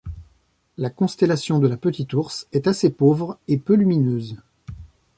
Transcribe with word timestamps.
La 0.79 0.89
constellation 0.89 1.59
de 1.59 1.67
la 1.67 1.77
Petite 1.77 2.15
Ourse 2.15 2.47
est 2.53 2.65
assez 2.65 2.89
pauvre 2.89 3.37
et 3.47 3.57
peu 3.59 3.75
lumineuse. 3.75 4.35